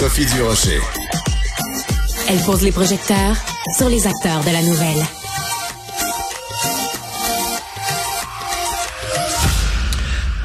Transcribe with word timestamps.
Sophie 0.00 0.24
Durocher. 0.24 0.80
Elle 2.26 2.38
pose 2.46 2.62
les 2.62 2.72
projecteurs 2.72 3.36
sur 3.76 3.90
les 3.90 4.06
acteurs 4.06 4.40
de 4.40 4.50
la 4.50 4.62
nouvelle. 4.62 5.04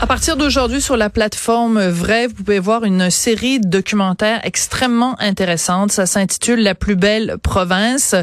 À 0.01 0.07
partir 0.07 0.35
d'aujourd'hui, 0.35 0.81
sur 0.81 0.97
la 0.97 1.09
plateforme 1.09 1.87
Vrai, 1.87 2.27
vous 2.27 2.33
pouvez 2.33 2.59
voir 2.59 2.83
une 2.83 3.09
série 3.09 3.61
de 3.61 3.67
documentaires 3.69 4.41
extrêmement 4.43 5.15
intéressante. 5.21 5.93
Ça 5.93 6.05
s'intitule 6.05 6.61
La 6.61 6.75
plus 6.75 6.97
belle 6.97 7.37
province. 7.41 8.13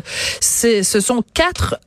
C'est, 0.41 0.83
ce 0.83 1.01
sont 1.01 1.25
quatre 1.33 1.79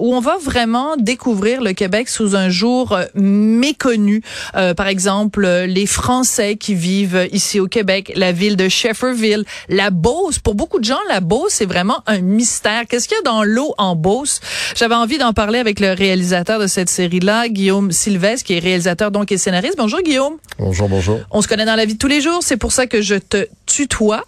où 0.00 0.14
on 0.14 0.20
va 0.20 0.36
vraiment 0.38 0.96
découvrir 0.96 1.62
le 1.62 1.72
Québec 1.72 2.08
sous 2.08 2.36
un 2.36 2.48
jour 2.48 2.92
euh, 2.92 3.04
méconnu. 3.14 4.22
Euh, 4.56 4.74
par 4.74 4.86
exemple, 4.86 5.46
les 5.46 5.86
Français 5.86 6.56
qui 6.56 6.74
vivent 6.74 7.28
ici 7.32 7.60
au 7.60 7.66
Québec, 7.66 8.12
la 8.16 8.32
ville 8.32 8.56
de 8.56 8.68
Shefferville, 8.68 9.44
la 9.68 9.90
Beauce. 9.90 10.38
Pour 10.38 10.54
beaucoup 10.54 10.78
de 10.78 10.84
gens, 10.84 10.98
la 11.08 11.20
Beauce, 11.20 11.52
c'est 11.52 11.66
vraiment 11.66 12.02
un 12.06 12.18
mystère. 12.18 12.84
Qu'est-ce 12.88 13.08
qu'il 13.08 13.16
y 13.16 13.20
a 13.20 13.22
dans 13.22 13.42
l'eau 13.44 13.74
en 13.78 13.96
Beauce? 13.96 14.40
J'avais 14.74 14.94
envie 14.94 15.18
d'en 15.18 15.32
parler 15.32 15.58
avec 15.58 15.80
le 15.80 15.92
réalisateur 15.92 16.58
de 16.58 16.66
cette 16.66 16.88
série-là, 16.88 17.48
Guillaume 17.48 17.92
Sylvestre, 17.92 18.46
qui 18.46 18.54
est 18.54 18.58
réalisateur 18.58 19.10
donc 19.10 19.32
et 19.32 19.38
scénariste. 19.38 19.76
Bonjour 19.76 20.00
Guillaume. 20.00 20.34
Bonjour, 20.58 20.88
bonjour. 20.88 21.20
On 21.30 21.42
se 21.42 21.48
connaît 21.48 21.66
dans 21.66 21.76
la 21.76 21.84
vie 21.84 21.94
de 21.94 21.98
tous 21.98 22.08
les 22.08 22.20
jours, 22.20 22.40
c'est 22.42 22.56
pour 22.56 22.72
ça 22.72 22.86
que 22.86 23.02
je 23.02 23.14
te 23.14 23.46
tutoie. 23.66 24.24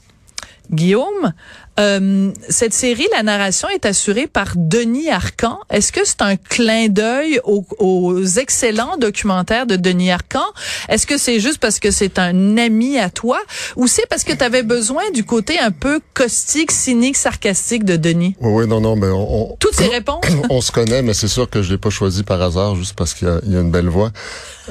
Guillaume, 0.71 1.33
euh, 1.81 2.31
cette 2.49 2.73
série, 2.73 3.07
la 3.13 3.23
narration 3.23 3.69
est 3.69 3.85
assurée 3.85 4.27
par 4.27 4.53
Denis 4.57 5.11
Arcan. 5.11 5.59
Est-ce 5.71 5.91
que 5.91 6.01
c'est 6.05 6.23
un 6.23 6.37
clin 6.37 6.89
d'œil 6.89 7.41
aux, 7.45 7.65
aux, 7.79 8.25
excellents 8.25 8.97
documentaires 8.97 9.67
de 9.67 9.77
Denis 9.77 10.13
Arcan? 10.13 10.45
Est-ce 10.89 11.07
que 11.07 11.19
c'est 11.19 11.41
juste 11.41 11.59
parce 11.59 11.81
que 11.81 11.91
c'est 11.91 12.19
un 12.19 12.57
ami 12.57 12.99
à 12.99 13.11
toi? 13.11 13.39
Ou 13.77 13.89
c'est 13.89 14.07
parce 14.09 14.23
que 14.23 14.33
tu 14.33 14.45
avais 14.45 14.63
besoin 14.63 15.03
du 15.13 15.25
côté 15.25 15.59
un 15.59 15.73
peu 15.73 16.01
caustique, 16.15 16.71
cynique, 16.71 17.17
sarcastique 17.17 17.85
de 17.85 17.97
Denis? 17.97 18.37
Oui, 18.41 18.63
oui, 18.63 18.69
non, 18.69 18.81
non, 18.81 18.95
mais 18.95 19.09
on... 19.09 19.57
Toutes 19.59 19.75
ces 19.75 19.89
réponses? 19.89 20.25
on 20.51 20.61
se 20.61 20.71
connaît, 20.71 21.03
mais 21.03 21.15
c'est 21.15 21.29
sûr 21.29 21.51
que 21.51 21.63
je 21.63 21.73
l'ai 21.73 21.79
pas 21.79 21.91
choisi 21.91 22.23
par 22.23 22.41
hasard 22.41 22.77
juste 22.77 22.95
parce 22.95 23.15
qu'il 23.15 23.29
y, 23.47 23.53
y, 23.53 23.57
a 23.57 23.61
une 23.61 23.71
belle 23.71 23.89
voix. 23.89 24.13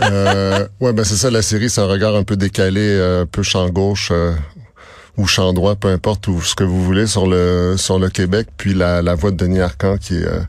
euh, 0.01 0.67
ouais, 0.79 0.93
ben 0.93 1.03
c'est 1.03 1.15
ça, 1.15 1.29
la 1.29 1.41
série, 1.41 1.69
c'est 1.69 1.81
un 1.81 1.85
regard 1.85 2.15
un 2.15 2.23
peu 2.23 2.35
décalé, 2.35 2.81
euh, 2.81 3.23
un 3.23 3.25
peu 3.25 3.43
champ 3.43 3.69
gauche, 3.69 4.09
euh, 4.11 4.33
ou 5.17 5.27
champ 5.27 5.53
droit, 5.53 5.75
peu 5.75 5.89
importe, 5.89 6.27
ou 6.27 6.41
ce 6.41 6.55
que 6.55 6.63
vous 6.63 6.83
voulez 6.83 7.05
sur 7.05 7.27
le 7.27 7.75
sur 7.77 7.99
le 7.99 8.09
Québec, 8.09 8.47
puis 8.57 8.73
la, 8.73 9.01
la 9.01 9.13
voix 9.13 9.31
de 9.31 9.35
Denis 9.35 9.59
Arcan 9.61 9.97
qui 9.97 10.23
euh, 10.23 10.39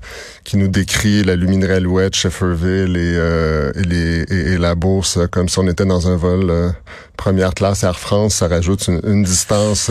qui 0.45 0.57
nous 0.57 0.69
décrit 0.69 1.23
la 1.23 1.37
luminerie 1.37 1.75
Alouette, 1.75 2.15
Shefferville 2.15 2.97
et, 2.97 3.15
euh, 3.17 3.73
et, 3.75 3.83
les, 3.83 4.23
et, 4.23 4.59
la 4.59 4.75
bourse 4.75 5.19
comme 5.31 5.49
si 5.49 5.59
on 5.59 5.69
était 5.69 5.85
dans 5.85 6.09
un 6.09 6.17
vol 6.17 6.51
euh, 6.51 6.71
première 7.17 7.53
classe 7.53 7.83
Air 7.85 7.99
France. 7.99 8.37
Ça 8.37 8.49
rajoute 8.49 8.89
une, 8.89 9.01
une 9.05 9.23
distance 9.23 9.91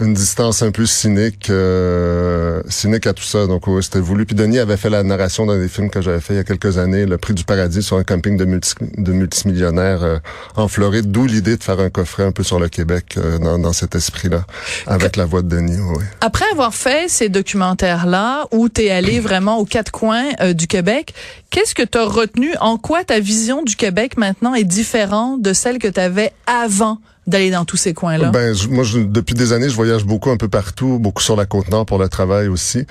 une 0.00 0.14
distance 0.14 0.62
un 0.62 0.70
peu 0.70 0.86
cynique, 0.86 1.50
euh, 1.50 2.62
cynique 2.68 3.06
à 3.06 3.12
tout 3.12 3.24
ça. 3.24 3.46
Donc 3.46 3.66
oui, 3.66 3.82
c'était 3.82 3.98
voulu. 3.98 4.26
Puis 4.26 4.36
Denis 4.36 4.58
avait 4.58 4.76
fait 4.76 4.90
la 4.90 5.02
narration 5.02 5.44
d'un 5.46 5.58
des 5.58 5.68
films 5.68 5.90
que 5.90 6.00
j'avais 6.00 6.20
fait 6.20 6.34
il 6.34 6.36
y 6.36 6.40
a 6.40 6.44
quelques 6.44 6.78
années, 6.78 7.04
Le 7.04 7.18
Prix 7.18 7.34
du 7.34 7.44
Paradis 7.44 7.82
sur 7.82 7.96
un 7.96 8.04
camping 8.04 8.36
de, 8.36 8.44
multi, 8.44 8.74
de 8.80 9.12
multimillionnaires 9.12 10.04
euh, 10.04 10.18
en 10.54 10.68
Floride. 10.68 11.10
D'où 11.10 11.26
l'idée 11.26 11.56
de 11.56 11.64
faire 11.64 11.80
un 11.80 11.90
coffret 11.90 12.24
un 12.24 12.32
peu 12.32 12.44
sur 12.44 12.60
le 12.60 12.68
Québec 12.68 13.16
euh, 13.16 13.38
dans, 13.38 13.72
cet 13.72 13.94
esprit-là, 13.94 14.44
avec 14.86 15.16
la 15.16 15.24
voix 15.24 15.42
de 15.42 15.48
Denis. 15.48 15.78
Après 16.20 16.44
avoir 16.52 16.74
fait 16.74 17.08
ces 17.08 17.28
documentaires-là, 17.28 18.46
où 18.52 18.68
tu 18.68 18.82
es 18.82 18.90
allé 18.90 19.20
vraiment 19.20 19.58
aux 19.58 19.64
quatre 19.64 19.92
coins 19.92 20.30
du 20.52 20.66
Québec, 20.66 21.14
qu'est-ce 21.50 21.74
que 21.74 21.82
tu 21.82 21.98
as 21.98 22.04
retenu? 22.04 22.54
En 22.60 22.78
quoi 22.78 23.04
ta 23.04 23.20
vision 23.20 23.62
du 23.62 23.76
Québec 23.76 24.16
maintenant 24.16 24.54
est 24.54 24.64
différente 24.64 25.42
de 25.42 25.52
celle 25.52 25.78
que 25.78 25.88
tu 25.88 26.00
avais 26.00 26.32
avant? 26.46 26.98
D'aller 27.28 27.50
dans 27.50 27.64
tous 27.64 27.76
ces 27.76 27.94
coins-là? 27.94 28.30
Ben, 28.30 28.54
je, 28.54 28.68
moi, 28.68 28.84
je, 28.84 28.98
depuis 28.98 29.34
des 29.34 29.52
années, 29.52 29.68
je 29.68 29.74
voyage 29.74 30.04
beaucoup 30.04 30.30
un 30.30 30.36
peu 30.36 30.48
partout, 30.48 30.98
beaucoup 30.98 31.22
sur 31.22 31.36
la 31.36 31.46
côte 31.46 31.68
nord 31.68 31.86
pour 31.86 31.98
le 31.98 32.08
travail 32.08 32.48
aussi. 32.48 32.86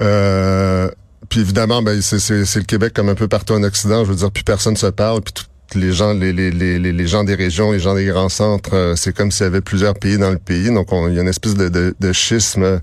Euh, 0.00 0.90
puis 1.28 1.40
évidemment, 1.40 1.82
ben, 1.82 2.02
c'est 2.02 2.28
le 2.30 2.64
Québec 2.64 2.92
comme 2.94 3.08
un 3.08 3.14
peu 3.14 3.28
partout 3.28 3.54
en 3.54 3.62
Occident. 3.62 4.04
Je 4.04 4.10
veux 4.10 4.16
dire, 4.16 4.30
plus 4.30 4.44
personne 4.44 4.76
se 4.76 4.86
parle, 4.86 5.22
puis 5.22 5.32
tout, 5.32 5.44
les 5.74 5.92
gens, 5.92 6.12
les, 6.12 6.32
les, 6.32 6.50
les, 6.50 6.78
les 6.78 7.06
gens 7.06 7.24
des 7.24 7.34
régions, 7.34 7.72
les 7.72 7.80
gens 7.80 7.94
des 7.94 8.06
grands 8.06 8.28
centres, 8.28 8.74
euh, 8.74 8.94
c'est 8.96 9.14
comme 9.14 9.30
s'il 9.30 9.44
y 9.44 9.46
avait 9.46 9.60
plusieurs 9.60 9.94
pays 9.94 10.18
dans 10.18 10.30
le 10.30 10.38
pays. 10.38 10.72
Donc, 10.72 10.88
il 10.92 11.14
y 11.14 11.18
a 11.18 11.22
une 11.22 11.28
espèce 11.28 11.54
de, 11.54 11.68
de, 11.68 11.94
de 11.98 12.12
schisme 12.12 12.80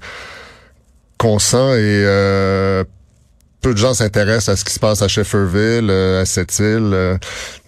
qu'on 1.17 1.39
sent 1.39 1.79
et 1.79 2.03
euh, 2.05 2.83
peu 3.63 3.73
de 3.73 3.79
gens 3.79 3.93
s'intéressent 3.93 4.49
à 4.49 4.55
ce 4.57 4.65
qui 4.65 4.73
se 4.73 4.79
passe 4.79 5.01
à 5.01 5.07
Shefferville, 5.07 5.89
euh, 5.89 6.21
à 6.21 6.25
cette 6.25 6.59
île. 6.59 6.91
Euh, 6.93 7.17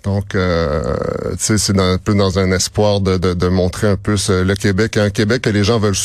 donc, 0.03 0.35
euh, 0.35 0.95
c'est 1.39 1.79
un 1.79 1.97
peu 1.97 2.13
dans 2.13 2.37
un 2.37 2.51
espoir 2.51 2.99
de, 2.99 3.17
de, 3.17 3.33
de 3.33 3.47
montrer 3.47 3.87
un 3.87 3.95
peu 3.95 4.17
ce, 4.17 4.43
le 4.43 4.53
Québec. 4.55 4.97
Un 4.97 5.09
Québec 5.09 5.41
que 5.41 5.49
les 5.49 5.63
gens 5.63 5.79
veulent 5.79 5.95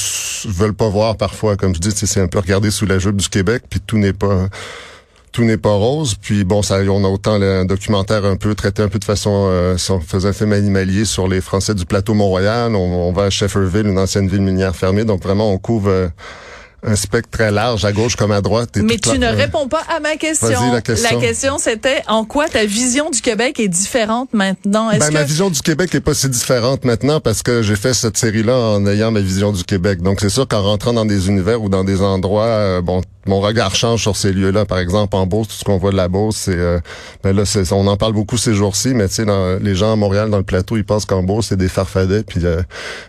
veulent 0.46 0.74
pas 0.74 0.88
voir 0.88 1.16
parfois. 1.16 1.56
Comme 1.56 1.74
je 1.74 1.80
dis, 1.80 1.90
c'est 1.92 2.20
un 2.20 2.28
peu 2.28 2.38
regarder 2.38 2.70
sous 2.70 2.86
la 2.86 2.98
jupe 2.98 3.16
du 3.16 3.28
Québec, 3.28 3.64
puis 3.68 3.80
tout 3.80 3.98
n'est 3.98 4.14
pas 4.14 4.48
tout 5.32 5.44
n'est 5.44 5.56
pas 5.56 5.72
rose. 5.72 6.14
Puis 6.14 6.44
bon, 6.44 6.62
ça, 6.62 6.78
on 6.88 7.04
a 7.04 7.08
autant 7.08 7.38
le, 7.38 7.58
un 7.58 7.64
documentaire 7.64 8.24
un 8.24 8.36
peu 8.36 8.54
traité 8.54 8.82
un 8.82 8.88
peu 8.88 8.98
de 8.98 9.04
façon, 9.04 9.48
euh, 9.50 9.76
si 9.76 9.90
on 9.90 10.00
faisait 10.00 10.28
un 10.28 10.32
film 10.32 10.52
animalier 10.52 11.04
sur 11.04 11.28
les 11.28 11.40
Français 11.40 11.74
du 11.74 11.84
plateau 11.84 12.14
Mont-Royal. 12.14 12.74
On, 12.74 13.08
on, 13.08 13.12
va 13.12 13.24
à 13.24 13.30
Shefferville, 13.30 13.86
une 13.86 13.98
ancienne 13.98 14.28
ville 14.28 14.42
minière 14.42 14.74
fermée. 14.74 15.04
Donc 15.04 15.22
vraiment, 15.22 15.52
on 15.52 15.58
couvre 15.58 15.90
euh, 15.90 16.08
un 16.82 16.96
spectre 16.96 17.30
très 17.30 17.50
large, 17.50 17.84
à 17.84 17.92
gauche 17.92 18.16
comme 18.16 18.32
à 18.32 18.40
droite. 18.40 18.70
Mais 18.76 18.96
tu 18.96 19.18
ne 19.18 19.26
réponds 19.26 19.68
pas 19.68 19.82
à 19.88 20.00
ma 20.00 20.16
question. 20.16 20.72
La 20.72 20.80
question, 20.80 21.08
la 21.10 21.20
question 21.20 21.58
c'était 21.58 22.02
en 22.06 22.24
quoi 22.24 22.48
ta 22.48 22.64
vision 22.64 23.10
du 23.10 23.20
Québec 23.20 23.60
est 23.60 23.68
différente 23.68 24.32
maintenant? 24.32 24.90
Ben, 24.90 24.98
que... 24.98 25.12
Ma 25.12 25.24
vision 25.24 25.50
du 25.50 25.60
Québec 25.60 25.94
est 25.94 26.00
pas 26.00 26.14
si 26.14 26.28
différente 26.28 26.84
maintenant 26.84 27.20
parce 27.20 27.42
que 27.42 27.62
j'ai 27.62 27.76
fait 27.76 27.94
cette 27.94 28.16
série-là 28.16 28.56
en 28.56 28.86
ayant 28.86 29.10
ma 29.10 29.20
vision 29.20 29.52
du 29.52 29.64
Québec. 29.64 30.02
Donc 30.02 30.20
c'est 30.20 30.30
sûr 30.30 30.48
qu'en 30.48 30.62
rentrant 30.62 30.92
dans 30.92 31.04
des 31.04 31.28
univers 31.28 31.62
ou 31.62 31.68
dans 31.68 31.84
des 31.84 32.00
endroits, 32.02 32.44
euh, 32.44 32.80
bon, 32.80 33.02
mon 33.30 33.40
regard 33.40 33.76
change 33.76 34.02
sur 34.02 34.16
ces 34.16 34.32
lieux-là. 34.32 34.64
Par 34.64 34.80
exemple, 34.80 35.14
en 35.14 35.24
Beauce, 35.24 35.46
tout 35.48 35.54
ce 35.54 35.62
qu'on 35.62 35.78
voit 35.78 35.92
de 35.92 35.96
la 35.96 36.08
Beauce, 36.08 36.36
c'est, 36.36 36.58
euh, 36.58 36.80
ben 37.22 37.34
là, 37.34 37.44
on 37.70 37.86
en 37.86 37.96
parle 37.96 38.12
beaucoup 38.12 38.36
ces 38.36 38.54
jours-ci, 38.54 38.88
mais 38.92 39.06
tu 39.06 39.14
sais, 39.14 39.24
les 39.60 39.74
gens 39.76 39.92
à 39.92 39.96
Montréal, 39.96 40.30
dans 40.30 40.36
le 40.36 40.42
plateau, 40.42 40.76
ils 40.76 40.84
pensent 40.84 41.04
qu'en 41.04 41.22
Beauce, 41.22 41.46
c'est 41.50 41.56
des 41.56 41.68
farfadets, 41.68 42.24
puis 42.24 42.40
euh, 42.44 42.60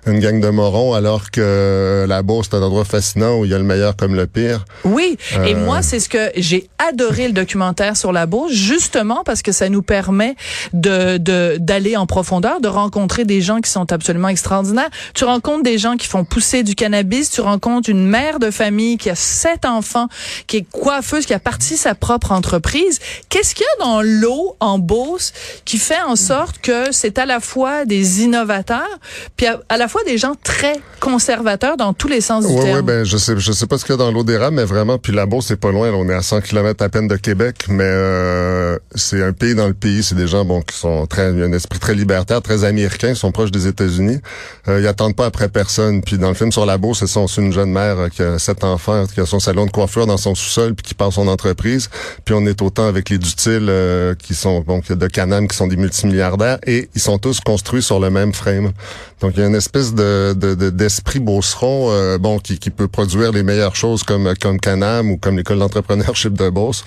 une 0.06 0.20
gang 0.20 0.40
de 0.40 0.50
morons, 0.50 0.94
alors 0.94 1.32
que 1.32 2.06
la 2.08 2.22
Beauce, 2.22 2.50
c'est 2.52 2.58
un 2.58 2.62
endroit 2.62 2.86
fascinant 2.86 3.40
où 3.40 3.46
il 3.46 3.52
y 3.52 3.54
a 3.56 3.58
le 3.58 3.64
meilleur 3.64 3.96
comme 3.96 4.14
le 4.14 4.28
pire. 4.28 4.64
Oui, 4.84 5.18
euh... 5.36 5.44
et 5.44 5.56
moi, 5.56 5.82
c'est 5.82 6.00
ce 6.00 6.08
que 6.08 6.30
j'ai 6.38 6.70
adoré 6.78 7.28
le 7.28 7.34
documentaire 7.34 7.98
sur 7.98 8.12
la 8.12 8.28
Beauce, 8.28 8.52
justement 8.52 9.24
parce 9.26 9.42
que 9.42 9.52
ça 9.52 9.70
nous 9.70 9.82
permet 9.82 10.36
de, 10.74 11.18
de 11.18 11.58
d'aller 11.60 11.98
en 11.98 12.06
profondeur, 12.06 12.62
de 12.62 12.68
rencontrer 12.68 13.26
des 13.26 13.42
gens 13.42 13.60
qui 13.60 13.72
sont 13.72 13.92
absolument 13.92 14.28
extraordinaires. 14.28 14.90
Tu 15.16 15.24
rencontres 15.24 15.64
des 15.64 15.80
gens 15.80 15.98
qui 15.98 16.08
font 16.08 16.26
pousser 16.26 16.62
du 16.62 16.76
cannabis, 16.76 17.32
tu 17.32 17.42
rencontres 17.42 17.90
une 17.90 18.06
mère 18.08 18.38
de 18.38 18.52
famille 18.52 18.98
qui 18.98 19.10
a 19.10 19.16
sept 19.16 19.66
enfants 19.66 20.08
qui 20.48 20.58
est 20.58 20.66
coiffeuse, 20.72 21.26
qui 21.26 21.34
a 21.34 21.40
parti 21.40 21.78
sa 21.78 21.96
propre 21.96 22.32
entreprise. 22.32 23.00
Qu'est-ce 23.30 23.56
qu'il 23.56 23.66
y 23.66 23.82
a 23.82 23.86
dans 23.86 24.02
l'eau 24.02 24.56
en 24.60 24.80
Beauce 24.80 25.34
qui 25.66 25.78
fait 25.78 26.02
en 26.02 26.16
sorte 26.16 26.60
que 26.60 26.92
c'est 26.92 27.18
à 27.18 27.26
la 27.26 27.40
fois 27.40 27.86
des 27.86 28.22
innovateurs, 28.22 29.00
puis 29.38 29.48
à, 29.48 29.60
à, 29.70 29.78
la 29.78 29.88
fois 29.88 30.04
des 30.04 30.18
gens 30.18 30.34
très 30.44 30.80
conservateurs 31.00 31.78
dans 31.78 31.94
tous 31.94 32.08
les 32.08 32.22
sens 32.22 32.46
du 32.46 32.54
ouais, 32.54 32.64
terme? 32.64 32.78
Oui, 32.78 32.84
ben 32.84 33.04
je 33.04 33.18
sais, 33.18 33.34
je 33.38 33.52
sais 33.52 33.68
pas 33.68 33.78
ce 33.78 33.86
qu'il 33.86 33.94
y 33.94 33.96
a 33.96 33.98
dans 33.98 34.12
l'eau 34.12 34.24
d'érable, 34.24 34.56
mais 34.56 34.66
vraiment, 34.66 34.98
puis 34.98 35.14
la 35.14 35.26
Beauce 35.26 35.48
c'est 35.48 35.60
pas 35.60 35.72
loin. 35.72 35.92
Là, 35.92 35.98
on 35.98 36.08
est 36.10 36.14
à 36.14 36.22
100 36.22 36.42
km 36.42 36.84
à 36.84 36.90
peine 36.90 37.08
de 37.08 37.16
Québec, 37.16 37.66
mais 37.68 37.84
euh, 37.86 38.78
c'est 38.96 39.22
un 39.24 39.34
pays 39.34 39.56
dans 39.56 39.68
le 39.68 39.74
pays. 39.74 40.04
C'est 40.04 40.16
des 40.16 40.28
gens 40.28 40.46
bon 40.46 40.62
qui 40.62 40.78
sont 40.78 41.06
très, 41.08 41.28
un 41.28 41.52
esprit 41.54 41.80
très 41.80 41.96
libertaire, 41.96 42.42
très 42.42 42.64
américain, 42.64 43.10
ils 43.10 43.16
sont 43.16 43.32
proches 43.32 43.52
des 43.52 43.68
États-Unis. 43.68 44.20
Euh, 44.68 44.80
ils 44.80 44.88
attendent 44.88 45.16
pas 45.16 45.26
après 45.26 45.50
personne. 45.50 46.02
Puis 46.02 46.18
dans 46.18 46.30
le 46.30 46.36
film 46.36 46.52
sur 46.52 46.66
la 46.66 46.78
Beauce, 46.78 47.04
c'est 47.06 47.42
une 47.42 47.52
jeune 47.52 47.72
mère 47.72 48.10
qui 48.12 48.22
a 48.22 48.40
sept 48.40 48.64
enfants, 48.64 49.06
qui 49.14 49.20
a 49.20 49.26
son 49.26 49.40
salon 49.40 49.66
de 49.66 49.72
coiffure 49.72 49.91
dans 50.00 50.18
son 50.18 50.36
sous-sol 50.36 50.74
puis 50.74 50.84
qui 50.84 50.94
part 50.94 51.12
son 51.12 51.28
entreprise. 51.28 51.90
Puis 52.26 52.34
on 52.34 52.46
est 52.46 52.62
autant 52.62 52.88
avec 52.88 53.10
les 53.10 53.18
Dutil 53.18 53.68
euh, 53.70 54.16
qui 54.16 54.34
sont 54.34 54.62
donc 54.62 54.92
de 54.92 55.08
Canam 55.08 55.48
qui 55.48 55.56
sont 55.56 55.68
des 55.68 55.76
multimilliardaires 55.76 56.60
et 56.66 56.90
ils 56.96 57.02
sont 57.02 57.18
tous 57.18 57.40
construits 57.40 57.84
sur 57.84 58.00
le 58.00 58.10
même 58.10 58.34
frame. 58.34 58.72
Donc 59.20 59.34
il 59.36 59.42
y 59.42 59.44
a 59.44 59.48
une 59.48 59.56
espèce 59.56 59.94
de 59.94 60.34
d'esprit 60.72 61.20
de, 61.20 61.26
beauceron 61.26 61.90
euh, 61.92 62.18
bon 62.18 62.40
qui, 62.40 62.58
qui 62.58 62.70
peut 62.70 62.88
produire 62.88 63.32
les 63.32 63.44
meilleures 63.44 63.76
choses 63.76 64.04
comme 64.04 64.34
comme 64.42 64.60
Canam 64.60 65.12
ou 65.12 65.18
comme 65.18 65.38
l'école 65.38 65.60
d'entrepreneurship 65.60 66.34
de 66.34 66.50
Beauce 66.50 66.84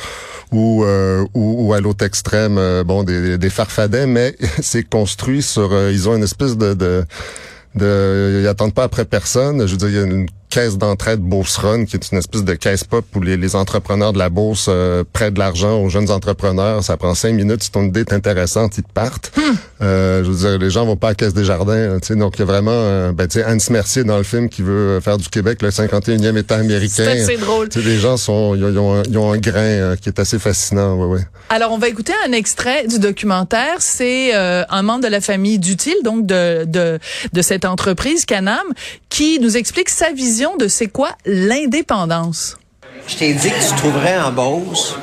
ou, 0.50 0.84
euh, 0.84 1.25
ou, 1.34 1.67
ou 1.69 1.73
à 1.75 1.81
l'autre 1.81 2.05
extrême 2.05 2.58
euh, 2.58 2.84
bon 2.84 3.02
des, 3.05 3.38
des 3.38 3.50
farfadets 3.50 4.06
mais 4.06 4.37
c'est 4.62 4.88
construit 4.88 5.43
sur 5.43 5.73
ils 5.90 6.08
ont 6.08 6.17
une 6.17 6.25
espèce 6.25 6.56
de, 6.56 6.75
de 6.75 7.05
de, 7.75 8.40
ils 8.43 8.46
attendent 8.46 8.75
pas 8.75 8.84
après 8.84 9.05
personne. 9.05 9.67
Je 9.67 9.73
veux 9.73 9.76
dire, 9.76 9.88
il 9.88 9.94
y 9.94 9.99
a 9.99 10.02
une 10.02 10.28
caisse 10.54 10.78
d'entraide 10.78 11.18
Bourse 11.18 11.56
Run, 11.56 11.84
qui 11.84 11.96
est 11.96 12.12
une 12.12 12.18
espèce 12.18 12.44
de 12.44 12.54
caisse 12.54 12.84
pop 12.84 13.04
où 13.16 13.20
les, 13.20 13.36
les 13.36 13.56
entrepreneurs 13.56 14.12
de 14.12 14.18
la 14.18 14.28
bourse 14.28 14.66
euh, 14.68 15.02
prêtent 15.12 15.34
de 15.34 15.40
l'argent 15.40 15.80
aux 15.80 15.88
jeunes 15.88 16.12
entrepreneurs. 16.12 16.84
Ça 16.84 16.96
prend 16.96 17.16
cinq 17.16 17.32
minutes. 17.32 17.64
Si 17.64 17.72
ton 17.72 17.82
idée 17.82 18.02
est 18.02 18.12
intéressante, 18.12 18.78
ils 18.78 18.84
te 18.84 18.92
partent. 18.92 19.32
Hmm. 19.36 19.54
Euh, 19.82 20.23
je 20.25 20.31
veux 20.31 20.49
dire, 20.49 20.59
les 20.59 20.71
gens 20.71 20.87
vont 20.87 20.97
pas 20.97 21.09
à 21.09 21.11
la 21.11 21.15
Caisse 21.15 21.35
des 21.35 21.44
Jardins. 21.44 21.99
Tu 22.00 22.09
sais, 22.09 22.17
donc, 22.17 22.35
il 22.37 22.41
y 22.41 22.43
a 22.43 22.44
vraiment, 22.47 22.71
euh, 22.73 23.12
ben, 23.12 23.26
tu 23.26 23.38
sais, 23.38 23.44
Anne 23.44 23.59
Mercier 23.71 24.05
dans 24.05 24.17
le 24.17 24.23
film 24.23 24.49
qui 24.49 24.62
veut 24.62 25.00
faire 25.00 25.19
du 25.19 25.29
Québec 25.29 25.62
le 25.62 25.71
51e 25.71 26.37
État 26.38 26.56
américain. 26.56 26.93
C'est 26.94 27.23
assez 27.23 27.37
drôle. 27.37 27.69
Tu 27.69 27.81
sais, 27.81 27.88
les 27.88 27.99
gens 27.99 28.17
sont, 28.17 28.55
ils 28.55 28.65
ont, 28.79 29.03
ils 29.03 29.19
ont 29.19 29.32
un 29.32 29.38
grain 29.38 29.61
euh, 29.61 29.97
qui 29.97 30.09
est 30.09 30.19
assez 30.19 30.38
fascinant. 30.38 30.94
Ouais, 30.94 31.06
ouais. 31.06 31.26
Alors, 31.50 31.73
on 31.73 31.79
va 31.79 31.88
écouter 31.88 32.12
un 32.26 32.32
extrait 32.32 32.87
du 32.87 32.99
documentaire. 32.99 33.76
C'est 33.81 34.35
euh, 34.35 34.65
un 34.71 34.82
membre 34.82 35.05
de 35.05 35.09
la 35.09 35.21
famille 35.21 35.59
d'Utile, 35.59 35.97
donc 36.05 36.26
de, 36.26 36.65
de, 36.65 36.99
de 37.32 37.43
cette 37.43 37.65
entreprise 37.65 38.25
Canam, 38.25 38.59
qui 39.09 39.41
nous 39.41 39.56
explique 39.56 39.88
sa 39.88 40.12
vision 40.12 40.56
de 40.56 40.69
c'est 40.69 40.88
quoi 40.88 41.11
l'indépendance. 41.26 42.56
Je 43.06 43.17
t'ai 43.17 43.35
dit 43.35 43.50
que 43.50 43.69
tu 43.69 43.76
trouverais 43.76 44.19
en 44.19 44.32
Beauce 44.32 44.97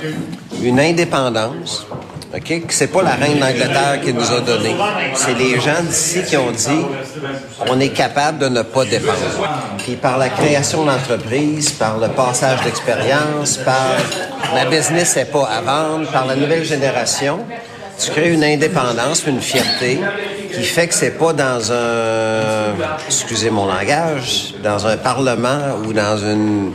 une 0.63 0.79
indépendance, 0.79 1.85
OK, 2.33 2.61
c'est 2.69 2.87
pas 2.87 3.01
la 3.01 3.15
reine 3.15 3.39
d'Angleterre 3.39 3.99
qui 4.01 4.13
nous 4.13 4.31
a 4.31 4.39
donné. 4.39 4.73
C'est 5.15 5.33
les 5.33 5.59
gens 5.59 5.81
d'ici 5.83 6.23
qui 6.23 6.37
ont 6.37 6.51
dit 6.51 6.85
on 7.67 7.77
est 7.79 7.89
capable 7.89 8.37
de 8.39 8.47
ne 8.47 8.61
pas 8.61 8.85
dépendre. 8.85 9.17
Puis 9.79 9.97
par 9.97 10.17
la 10.17 10.29
création 10.29 10.85
d'entreprises, 10.85 11.71
par 11.71 11.97
le 11.97 12.07
passage 12.09 12.61
d'expérience, 12.63 13.57
par 13.57 13.97
la 14.55 14.65
business 14.65 15.17
n'est 15.17 15.25
pas 15.25 15.43
à 15.43 15.61
vendre, 15.61 16.09
par 16.09 16.25
la 16.25 16.35
nouvelle 16.35 16.63
génération, 16.63 17.39
tu 17.99 18.11
crées 18.11 18.31
une 18.31 18.43
indépendance, 18.43 19.25
une 19.27 19.41
fierté 19.41 19.99
qui 20.53 20.63
fait 20.63 20.87
que 20.87 20.93
c'est 20.93 21.17
pas 21.17 21.33
dans 21.33 21.71
un, 21.71 22.73
excusez 23.07 23.49
mon 23.49 23.65
langage, 23.65 24.55
dans 24.63 24.87
un 24.87 24.95
parlement 24.95 25.75
ou 25.85 25.91
dans 25.91 26.17
une 26.17 26.71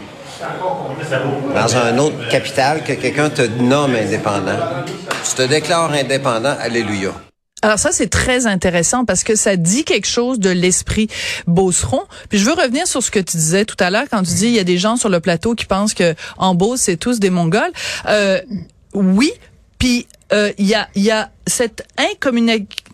dans 1.55 1.77
un 1.77 1.99
autre 1.99 2.29
capital 2.29 2.83
que 2.83 2.93
quelqu'un 2.93 3.31
te 3.31 3.43
nomme 3.43 3.95
indépendant. 3.95 4.59
Tu 5.25 5.35
te 5.35 5.43
déclares 5.43 5.93
indépendant, 5.93 6.57
alléluia. 6.61 7.13
Alors 7.63 7.79
ça, 7.79 7.91
c'est 7.91 8.09
très 8.09 8.47
intéressant 8.47 9.05
parce 9.05 9.25
que 9.25 9.35
ça 9.35 9.57
dit 9.57 9.85
quelque 9.85 10.07
chose 10.07 10.39
de 10.39 10.51
l'esprit 10.51 11.09
Beauceron. 11.47 12.03
Puis 12.29 12.39
je 12.39 12.45
veux 12.45 12.53
revenir 12.53 12.87
sur 12.87 13.03
ce 13.03 13.11
que 13.11 13.19
tu 13.19 13.37
disais 13.37 13.65
tout 13.65 13.77
à 13.81 13.91
l'heure 13.91 14.05
quand 14.11 14.23
tu 14.23 14.35
dis 14.35 14.47
il 14.47 14.55
y 14.55 14.59
a 14.59 14.65
des 14.65 14.79
gens 14.79 14.97
sur 14.97 15.09
le 15.09 15.21
plateau 15.21 15.55
qui 15.55 15.65
pensent 15.65 15.95
que 15.95 16.15
en 16.37 16.55
Beauce, 16.55 16.81
c'est 16.83 16.97
tous 16.97 17.19
des 17.19 17.31
Mongols. 17.31 17.73
Euh, 18.09 18.41
oui, 18.93 19.33
puis 19.79 20.07
euh, 20.33 20.53
il 20.59 20.67
y, 20.67 20.75
a, 20.75 20.89
y 20.95 21.11
a 21.11 21.31
cette 21.47 21.87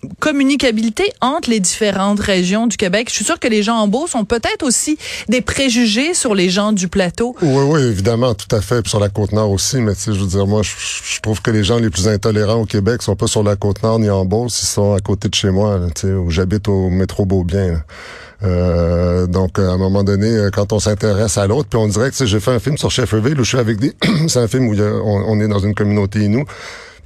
incommunicabilité 0.05 1.13
entre 1.21 1.51
les 1.51 1.61
différentes 1.61 2.21
régions 2.21 2.67
du 2.67 2.77
Québec. 2.77 3.09
Je 3.09 3.15
suis 3.15 3.25
sûre 3.25 3.39
que 3.39 3.49
les 3.49 3.63
gens 3.63 3.77
en 3.77 3.89
Beauce 3.89 4.15
ont 4.15 4.25
peut-être 4.25 4.65
aussi 4.65 4.99
des 5.29 5.41
préjugés 5.41 6.15
sur 6.15 6.35
les 6.35 6.51
gens 6.51 6.73
du 6.73 6.89
plateau. 6.89 7.37
Oui, 7.43 7.65
oui, 7.67 7.83
évidemment, 7.83 8.35
tout 8.35 8.55
à 8.55 8.61
fait. 8.61 8.83
Puis 8.83 8.91
sur 8.91 9.01
la 9.01 9.09
Côte-Nord 9.09 9.51
aussi, 9.51 9.81
mais 9.81 9.95
tu 9.95 10.01
sais, 10.01 10.13
je 10.13 10.21
veux 10.21 10.27
dire, 10.27 10.47
moi, 10.47 10.63
je, 10.63 11.21
trouve 11.21 11.41
que 11.41 11.51
les 11.51 11.65
gens 11.65 11.79
les 11.79 11.91
plus 11.91 12.09
intolérants 12.09 12.63
au 12.63 12.67
Québec 12.67 13.03
sont 13.03 13.17
pas 13.17 13.27
sur 13.27 13.43
la 13.43 13.57
Côte-Nord 13.57 13.99
ni 14.01 14.11
en 14.11 14.25
Beauce, 14.25 14.61
ils 14.63 14.67
sont 14.67 14.95
à 14.95 15.01
côté 15.01 15.29
de 15.29 15.35
chez 15.35 15.51
moi, 15.51 15.81
tu 15.95 16.03
sais, 16.03 16.13
où 16.13 16.31
j'habite 16.31 16.69
au 16.69 16.91
métro 16.91 17.25
Beaubien. 17.27 17.83
Euh, 18.45 19.27
donc, 19.27 19.59
à 19.59 19.71
un 19.71 19.79
moment 19.79 20.03
donné, 20.03 20.27
euh, 20.27 20.51
quand 20.51 20.73
on 20.73 20.81
s'intéresse 20.81 21.39
à 21.39 21.47
l'autre, 21.47 21.69
puis 21.69 21.79
on 21.79 21.87
dirait 21.87 22.11
que 22.11 22.27
j'ai 22.27 22.41
fait 22.41 22.51
un 22.51 22.59
film 22.59 22.77
sur 22.77 22.91
Shefferville 22.91 23.39
où 23.41 23.45
je 23.45 23.51
suis 23.51 23.59
avec 23.59 23.79
des... 23.79 23.93
C'est 24.29 24.41
un 24.41 24.49
film 24.49 24.67
où 24.67 24.75
on, 24.75 25.41
est 25.41 25.49
dans 25.49 25.61
une 25.61 25.75
communauté 25.75 26.21
Inou. 26.21 26.45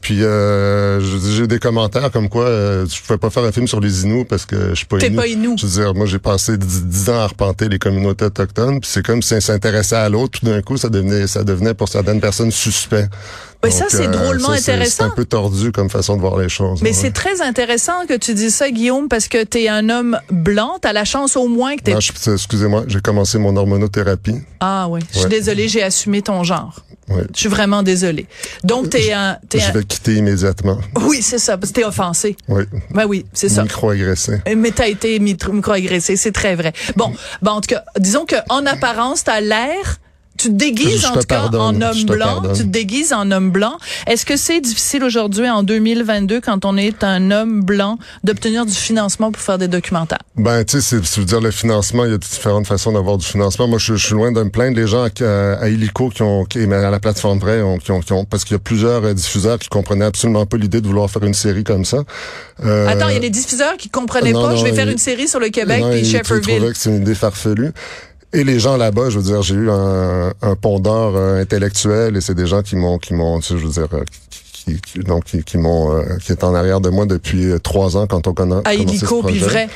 Puis 0.01 0.23
euh, 0.23 1.01
j'ai 1.01 1.47
des 1.49 1.59
commentaires 1.59 2.13
comme 2.13 2.29
quoi 2.29 2.45
euh, 2.45 2.87
je 2.87 3.03
pouvais 3.03 3.19
pas 3.19 3.31
faire 3.31 3.43
un 3.43 3.51
film 3.51 3.67
sur 3.67 3.81
les 3.81 4.05
Inuits 4.05 4.25
parce 4.25 4.47
que 4.47 4.69
je 4.71 4.75
suis 4.75 4.87
pas 4.87 4.99
T'es 4.99 5.09
Inou. 5.09 5.17
pas 5.17 5.27
Inou. 5.27 5.55
Je 5.59 5.67
veux 5.67 5.83
dire, 5.83 5.95
moi 5.95 6.07
j'ai 6.07 6.19
passé 6.21 6.57
dix 6.57 7.11
ans 7.11 7.19
à 7.19 7.23
arpenter 7.25 7.69
les 7.69 7.79
communautés 7.81 8.27
autochtones, 8.27 8.81
puis 8.81 8.89
c'est 8.93 9.05
comme 9.05 9.21
si 9.23 9.41
s'intéressait 9.41 9.97
à 9.97 10.09
l'autre, 10.09 10.39
tout 10.39 10.47
d'un 10.47 10.63
coup 10.63 10.77
ça 10.77 10.91
devenait 10.91 11.27
ça 11.27 11.43
devenait 11.43 11.75
pour 11.75 11.89
certaines 11.89 12.21
personnes 12.21 12.53
suspect. 12.53 13.09
Oui, 13.65 13.73
ça, 13.73 13.87
c'est 13.89 14.07
drôlement 14.09 14.51
ça, 14.51 14.59
intéressant. 14.73 14.97
C'est 14.99 15.03
un 15.05 15.11
peu 15.11 15.25
tordu 15.25 15.73
comme 15.73 15.91
façon 15.91 16.15
de 16.15 16.21
voir 16.21 16.39
les 16.39 16.49
choses. 16.49 16.83
Mais 16.83 16.91
ouais. 16.91 16.95
c'est 16.95 17.11
très 17.11 17.41
intéressant 17.41 18.07
que 18.07 18.17
tu 18.17 18.33
dises 18.35 18.55
ça, 18.55 18.71
Guillaume, 18.71 19.09
parce 19.09 19.27
que 19.27 19.43
tu 19.43 19.59
es 19.63 19.69
un 19.69 19.89
homme 19.89 20.21
blanc. 20.31 20.79
Tu 20.81 20.87
as 20.87 20.93
la 20.93 21.05
chance 21.05 21.37
au 21.37 21.49
moins 21.49 21.75
que 21.77 21.83
tu. 21.83 21.91
Excusez-moi, 21.91 22.85
j'ai 22.87 23.01
commencé 23.01 23.39
mon 23.39 23.57
hormonothérapie. 23.57 24.37
Ah 24.61 24.87
oui, 24.89 25.01
je 25.11 25.17
suis 25.17 25.25
Ouais. 25.25 25.31
désolée, 25.31 25.67
j'ai 25.69 25.83
assumé 25.83 26.23
ton 26.23 26.45
genre. 26.45 26.81
Ouais. 27.08 27.23
Je 27.35 27.38
suis 27.41 27.49
vraiment 27.49 27.82
désolée. 27.82 28.26
Donc, 28.64 28.91
tu 28.91 28.97
es 28.99 29.12
un... 29.12 29.38
t'es 29.49 29.61
Je 29.61 29.69
un- 29.69 29.73
vais 29.73 29.85
quitter 29.85 30.14
immédiatement. 30.14 30.79
Oui, 31.03 31.23
c'est 31.23 31.38
ça, 31.38 31.56
parce 31.56 31.70
que 31.73 31.81
t'es 31.81 31.85
offensé. 31.87 32.37
Oui. 32.49 32.64
Ben 32.91 33.06
oui, 33.06 33.26
c'est 33.32 33.49
ça. 33.49 33.62
Micro-agressé. 33.62 34.41
Mais 34.56 34.70
t'as 34.73 34.88
été 34.88 35.19
microagressé, 35.20 36.17
c'est 36.17 36.32
très 36.32 36.56
vrai. 36.56 36.73
Bon, 36.97 37.12
ben 37.43 37.53
en 37.53 37.61
tout 37.61 37.69
cas, 37.69 37.85
disons 37.99 38.25
que 38.25 38.37
en 38.49 38.67
apparence, 38.67 39.25
t'as 39.25 39.41
l'air, 39.41 39.99
tu 40.47 40.53
te 40.53 40.57
déguises 40.59 41.05
en 41.05 41.13
tout 41.15 41.21
cas 41.21 41.37
pardonne, 41.41 41.61
en 41.83 41.91
homme 41.91 42.05
blanc, 42.05 42.27
pardonne. 42.27 42.53
tu 42.57 42.63
te 42.63 42.69
déguises 42.69 43.13
en 43.13 43.31
homme 43.31 43.51
blanc. 43.51 43.79
Est-ce 44.07 44.25
que 44.27 44.37
c'est 44.37 44.61
difficile 44.61 45.05
aujourd'hui 45.05 45.49
en 45.49 45.63
2022 45.63 46.41
quand 46.41 46.65
on 46.65 46.77
est 46.77 47.03
un 47.05 47.31
homme 47.31 47.63
blanc 47.63 47.99
d'obtenir 48.25 48.67
du 48.67 48.75
financement 48.75 49.33
pour 49.33 49.43
faire 49.43 49.59
des 49.59 49.69
documentaires? 49.69 50.19
Ben, 50.37 50.65
tu 50.65 50.81
sais, 50.81 50.99
c'est- 51.03 51.19
veux 51.19 51.25
dire, 51.25 51.41
le 51.41 51.51
financement, 51.51 52.05
il 52.05 52.11
y 52.11 52.15
a 52.15 52.19
différentes 52.19 52.67
façons 52.67 52.93
d'avoir 52.93 53.17
du 53.19 53.27
financement. 53.27 53.67
Moi, 53.69 53.79
je, 53.79 53.95
je 53.97 54.05
suis 54.07 54.15
loin 54.15 54.33
de 54.33 54.43
me 54.43 54.51
plaindre. 54.51 54.77
Les 54.77 54.87
gens 54.87 55.05
à, 55.05 55.53
à 55.61 55.69
Illico 55.69 56.11
qui 56.11 56.23
ont, 56.23 56.45
qui, 56.45 56.63
à 56.63 56.91
la 56.91 57.01
plateforme 57.01 57.39
vraie, 57.39 57.63
ont, 57.63 57.79
qui 57.79 57.91
ont, 57.93 58.01
qui 58.01 58.13
ont- 58.13 58.25
parce 58.25 58.45
qu'il 58.45 58.53
y 58.55 58.57
a 58.57 58.61
plusieurs 58.61 59.05
euh, 59.05 59.15
diffuseurs 59.15 59.59
qui 59.59 59.69
comprenaient 59.69 60.05
absolument 60.05 60.45
pas 60.47 60.57
l'idée 60.57 60.81
de 60.81 60.87
vouloir 60.87 61.11
faire 61.11 61.25
une 61.25 61.35
série 61.35 61.65
comme 61.65 61.85
ça. 61.85 61.99
Euh, 62.65 62.87
Attends, 62.89 63.09
il 63.09 63.15
y 63.15 63.17
a 63.17 63.21
des 63.21 63.31
diffuseurs 63.31 63.77
qui 63.77 63.89
comprenaient 63.89 64.33
non, 64.33 64.43
pas, 64.43 64.51
non, 64.51 64.57
je 64.57 64.65
vais 64.65 64.73
faire 64.73 64.89
une 64.89 64.99
série 64.99 65.29
sur 65.29 65.41
le 65.41 65.49
Québec 65.49 65.81
non, 65.81 65.91
puis 65.91 66.03
trouvaient 66.23 66.73
que 66.73 66.79
c'est 66.79 66.91
une 66.91 67.03
idée 67.03 67.15
farfelue. 67.15 67.71
Et 68.37 68.44
les 68.44 68.61
gens 68.61 68.77
là-bas, 68.77 69.09
je 69.09 69.17
veux 69.19 69.25
dire, 69.25 69.41
j'ai 69.41 69.55
eu 69.55 69.71
un, 69.71 70.29
un 70.43 70.56
euh, 70.62 71.41
intellectuel 71.41 72.17
et 72.19 72.21
c'est 72.21 72.35
des 72.35 72.47
gens 72.47 72.61
qui 72.61 72.77
m'ont, 72.77 72.99
qui 72.99 73.15
m'ont, 73.15 73.41
je 73.41 73.55
veux 73.56 73.71
dire, 73.71 73.88
euh, 73.94 74.05
qui, 74.53 74.79
qui- 74.79 74.99
donc 74.99 75.25
qui, 75.25 75.43
qui 75.43 75.56
m'ont, 75.56 75.97
euh, 75.97 76.03
qui 76.23 76.33
est 76.33 76.44
en 76.44 76.55
arrière 76.55 76.83
de 76.83 76.91
moi 76.91 77.06
depuis 77.06 77.47
euh, 77.50 77.59
trois 77.59 77.97
ans 77.97 78.06
quand 78.06 78.27
on 78.27 78.35
connaît. 78.35 78.61
À 78.67 78.75
Illico, 78.75 79.23
puis 79.23 79.38
vrai. 79.38 79.71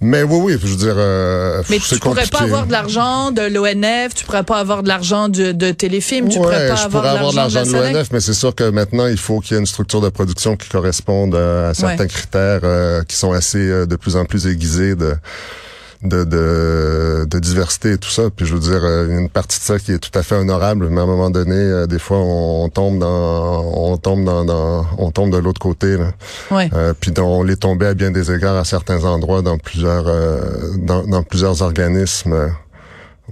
Mais 0.00 0.22
oui, 0.22 0.38
oui, 0.40 0.52
je 0.62 0.68
veux 0.68 0.76
dire, 0.76 0.94
euh, 0.96 1.60
Mais 1.70 1.80
tu 1.80 1.98
pourrais 1.98 2.24
pas 2.28 2.42
avoir 2.42 2.66
de 2.68 2.70
l'argent 2.70 3.32
de 3.32 3.42
l'ONF, 3.42 4.14
tu 4.14 4.24
pourrais 4.26 4.44
pas 4.44 4.58
avoir 4.60 4.84
de 4.84 4.88
l'argent 4.88 5.28
de, 5.28 5.50
de 5.50 5.72
téléfilm, 5.72 6.28
tu 6.28 6.38
pourrais 6.38 6.68
pas 6.68 6.76
je 6.76 6.84
avoir 6.84 7.02
pourrais 7.02 7.12
de 7.14 7.16
avoir 7.16 7.32
de 7.32 7.36
l'argent 7.36 7.62
de 7.64 7.72
l'ONF, 7.72 8.08
mais 8.12 8.20
c'est 8.20 8.32
sûr 8.32 8.54
que 8.54 8.70
maintenant, 8.70 9.08
il 9.08 9.18
faut 9.18 9.40
qu'il 9.40 9.54
y 9.54 9.56
ait 9.56 9.60
une 9.60 9.66
structure 9.66 10.00
de 10.00 10.08
production 10.08 10.54
qui 10.56 10.68
corresponde 10.68 11.34
à 11.34 11.74
certains 11.74 12.04
Ouais. 12.04 12.08
critères 12.08 12.60
euh, 12.62 13.02
qui 13.08 13.16
sont 13.16 13.32
assez 13.32 13.58
euh, 13.58 13.86
de 13.86 13.96
plus 13.96 14.14
en 14.14 14.24
plus 14.24 14.46
aiguisés 14.46 14.94
de, 14.94 15.16
de, 16.02 16.24
de, 16.24 17.26
de 17.28 17.38
diversité 17.38 17.92
et 17.92 17.98
tout 17.98 18.10
ça. 18.10 18.24
Puis 18.34 18.46
je 18.46 18.54
veux 18.54 18.60
dire, 18.60 18.84
euh, 18.84 19.06
il 19.08 19.14
y 19.14 19.16
a 19.16 19.20
une 19.20 19.28
partie 19.28 19.58
de 19.58 19.64
ça 19.64 19.78
qui 19.78 19.92
est 19.92 19.98
tout 19.98 20.16
à 20.18 20.22
fait 20.22 20.36
honorable, 20.36 20.88
mais 20.90 21.00
à 21.00 21.04
un 21.04 21.06
moment 21.06 21.30
donné, 21.30 21.56
euh, 21.56 21.86
des 21.86 21.98
fois, 21.98 22.18
on, 22.18 22.64
on 22.64 22.68
tombe 22.68 22.98
dans, 22.98 23.64
on 23.64 23.96
tombe 23.96 24.24
dans, 24.24 24.44
dans 24.44 24.86
on 24.98 25.10
tombe 25.10 25.32
de 25.32 25.38
l'autre 25.38 25.60
côté. 25.60 25.96
Là. 25.96 26.12
Ouais. 26.50 26.70
Euh, 26.72 26.94
puis 26.98 27.12
on 27.18 27.46
est 27.48 27.56
tombé 27.56 27.86
à 27.86 27.94
bien 27.94 28.10
des 28.10 28.30
égards 28.32 28.56
à 28.56 28.64
certains 28.64 29.04
endroits 29.04 29.42
dans 29.42 29.58
plusieurs, 29.58 30.06
euh, 30.06 30.40
dans, 30.78 31.04
dans 31.06 31.22
plusieurs 31.22 31.62
organismes. 31.62 32.52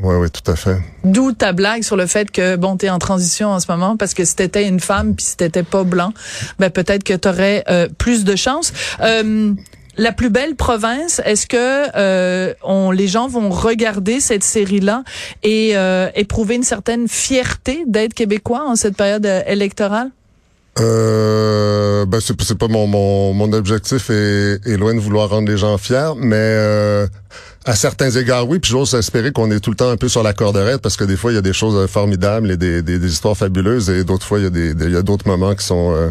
Oui, 0.03 0.15
oui, 0.17 0.29
tout 0.31 0.51
à 0.51 0.57
fait. 0.57 0.77
D'où 1.05 1.33
ta 1.33 1.55
blague 1.55 1.83
sur 1.83 1.97
le 1.97 2.07
fait 2.07 2.31
que 2.31 2.57
bon 2.57 2.77
t'es 2.77 2.91
en 2.91 2.99
transition 2.99 3.49
en 3.49 3.61
ce 3.61 3.73
moment 3.73 3.97
parce 3.97 4.13
que 4.13 4.27
si 4.27 4.37
t'étais 4.37 4.69
une 4.69 4.79
femme 4.79 5.15
puis 5.15 5.25
si 5.25 5.37
t'étais 5.39 5.63
pas 5.63 5.85
blanc, 5.85 6.13
ben 6.59 6.69
peut-être 6.69 7.03
que 7.03 7.15
t'aurais 7.15 7.65
euh, 7.71 7.89
plus 7.97 8.25
de 8.25 8.37
chance. 8.37 8.75
Euh, 9.01 9.55
la 9.99 10.13
plus 10.13 10.31
belle 10.31 10.57
province, 10.57 11.21
est-ce 11.25 11.47
que 11.47 11.87
euh, 11.97 12.55
on, 12.63 12.91
les 12.91 13.09
gens 13.09 13.29
vont 13.29 13.51
regarder 13.51 14.21
cette 14.21 14.45
série-là 14.45 15.05
et 15.43 15.77
euh, 15.77 16.09
éprouver 16.15 16.57
une 16.57 16.63
certaine 16.63 17.09
fierté 17.09 17.85
d'être 17.87 18.15
québécois 18.15 18.65
en 18.67 18.77
cette 18.77 18.97
période 18.97 19.27
euh, 19.27 19.43
électorale? 19.47 20.11
Euh, 20.79 22.05
ben 22.05 22.21
c'est 22.21 22.59
pas 22.59 22.69
mon, 22.69 22.87
mon 22.87 23.33
mon 23.33 23.51
objectif 23.55 24.11
est 24.11 24.77
loin 24.77 24.95
de 24.95 25.01
vouloir 25.01 25.31
rendre 25.31 25.49
les 25.49 25.57
gens 25.57 25.79
fiers, 25.79 26.13
mais 26.19 26.37
euh, 26.37 27.07
à 27.67 27.75
certains 27.75 28.11
égards 28.11 28.49
oui. 28.49 28.59
Puis 28.59 28.71
j'ose 28.71 28.95
espérer 28.95 29.33
qu'on 29.33 29.51
est 29.51 29.61
tout 29.61 29.71
le 29.71 29.77
temps 29.77 29.91
un 29.91 29.97
peu 29.97 30.09
sur 30.09 30.23
la 30.23 30.33
corde 30.33 30.57
raide 30.57 30.79
parce 30.79 30.97
que 30.97 31.05
des 31.05 31.17
fois 31.17 31.33
il 31.33 31.35
y 31.35 31.39
a 31.39 31.43
des 31.43 31.53
choses 31.53 31.89
formidables 31.91 32.51
et 32.51 32.57
des, 32.57 32.81
des, 32.81 32.99
des 32.99 33.13
histoires 33.13 33.37
fabuleuses 33.37 33.91
et 33.91 34.05
d'autres 34.05 34.25
fois 34.25 34.39
il 34.39 34.45
y 34.45 34.47
a 34.47 34.51
des, 34.51 34.71
il 34.71 34.93
y 34.93 34.97
a 34.97 35.03
d'autres 35.03 35.27
moments 35.27 35.55
qui 35.55 35.65
sont 35.65 35.93
euh, 35.95 36.11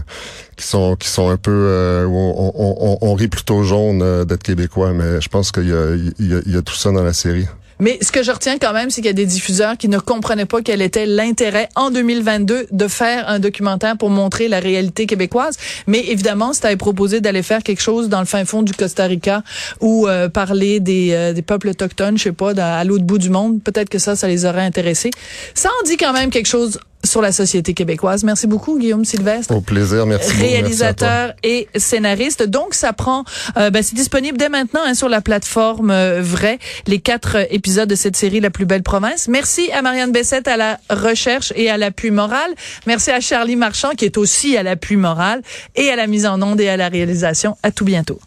qui 0.57 0.67
sont 0.67 0.95
qui 0.97 1.07
sont 1.07 1.29
un 1.29 1.37
peu 1.37 1.51
euh, 1.51 2.05
où 2.05 2.15
on, 2.15 2.51
on, 2.55 2.75
on, 2.79 2.97
on 3.01 3.13
rit 3.15 3.29
plutôt 3.29 3.63
jaune 3.63 4.01
euh, 4.01 4.25
d'être 4.25 4.43
québécois. 4.43 4.91
Mais 4.93 5.21
je 5.21 5.29
pense 5.29 5.51
qu'il 5.51 5.69
y 5.69 5.73
a, 5.73 5.95
il 5.95 6.27
y, 6.27 6.35
a, 6.35 6.41
il 6.45 6.53
y 6.53 6.57
a 6.57 6.61
tout 6.61 6.75
ça 6.75 6.91
dans 6.91 7.03
la 7.03 7.13
série. 7.13 7.47
Mais 7.79 7.97
ce 8.01 8.11
que 8.11 8.23
je 8.23 8.31
retiens 8.31 8.57
quand 8.57 8.73
même, 8.73 8.89
c'est 8.89 9.01
qu'il 9.01 9.07
y 9.07 9.09
a 9.09 9.13
des 9.13 9.25
diffuseurs 9.25 9.77
qui 9.77 9.89
ne 9.89 9.99
comprenaient 9.99 10.45
pas 10.45 10.61
quel 10.61 10.81
était 10.81 11.05
l'intérêt 11.05 11.69
en 11.75 11.91
2022 11.91 12.67
de 12.71 12.87
faire 12.87 13.27
un 13.29 13.39
documentaire 13.39 13.97
pour 13.97 14.09
montrer 14.09 14.47
la 14.47 14.59
réalité 14.59 15.05
québécoise. 15.05 15.57
Mais 15.87 15.99
évidemment, 16.07 16.53
si 16.53 16.61
tu 16.61 16.77
proposé 16.77 17.21
d'aller 17.21 17.43
faire 17.43 17.63
quelque 17.63 17.81
chose 17.81 18.09
dans 18.09 18.19
le 18.19 18.25
fin 18.25 18.45
fond 18.45 18.61
du 18.61 18.73
Costa 18.73 19.05
Rica 19.05 19.43
ou 19.81 20.07
euh, 20.07 20.29
parler 20.29 20.79
des, 20.79 21.11
euh, 21.13 21.33
des 21.33 21.41
peuples 21.41 21.69
autochtones, 21.69 22.17
je 22.17 22.23
sais 22.23 22.31
pas, 22.31 22.51
à 22.51 22.83
l'autre 22.83 23.03
bout 23.03 23.17
du 23.17 23.29
monde, 23.29 23.61
peut-être 23.61 23.89
que 23.89 23.99
ça, 23.99 24.15
ça 24.15 24.27
les 24.27 24.45
aurait 24.45 24.61
intéressés. 24.61 25.11
Ça 25.53 25.69
en 25.69 25.85
dit 25.85 25.97
quand 25.97 26.13
même 26.13 26.29
quelque 26.29 26.47
chose 26.47 26.79
sur 27.03 27.21
la 27.21 27.31
société 27.31 27.73
québécoise. 27.73 28.23
Merci 28.23 28.47
beaucoup, 28.47 28.79
Guillaume 28.79 29.05
Sylvestre. 29.05 29.53
Au 29.55 29.61
plaisir, 29.61 30.05
merci. 30.05 30.31
Réalisateur 30.33 31.33
et 31.43 31.67
scénariste. 31.75 32.43
Donc, 32.43 32.73
ça 32.73 32.93
prend, 32.93 33.23
euh, 33.57 33.69
ben, 33.69 33.83
c'est 33.83 33.95
disponible 33.95 34.37
dès 34.37 34.49
maintenant 34.49 34.81
hein, 34.85 34.93
sur 34.93 35.09
la 35.09 35.21
plateforme 35.21 35.91
euh, 35.91 36.21
Vrai, 36.21 36.59
les 36.87 36.99
quatre 36.99 37.47
épisodes 37.51 37.89
de 37.89 37.95
cette 37.95 38.15
série 38.15 38.39
La 38.39 38.49
plus 38.49 38.65
belle 38.65 38.83
province. 38.83 39.27
Merci 39.27 39.71
à 39.71 39.81
Marianne 39.81 40.11
Bessette 40.11 40.47
à 40.47 40.57
la 40.57 40.79
recherche 40.89 41.53
et 41.55 41.69
à 41.69 41.77
l'appui 41.77 42.11
moral. 42.11 42.49
Merci 42.87 43.11
à 43.11 43.19
Charlie 43.19 43.55
Marchand 43.55 43.91
qui 43.95 44.05
est 44.05 44.17
aussi 44.17 44.57
à 44.57 44.63
l'appui 44.63 44.95
moral 44.95 45.41
et 45.75 45.89
à 45.89 45.95
la 45.95 46.07
mise 46.07 46.25
en 46.25 46.41
onde 46.41 46.59
et 46.61 46.69
à 46.69 46.77
la 46.77 46.89
réalisation. 46.89 47.57
À 47.63 47.71
tout 47.71 47.85
bientôt. 47.85 48.19